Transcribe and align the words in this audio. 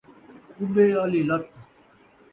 کُٻے 0.55 0.85
آلی 1.03 1.21
لت 1.27 1.45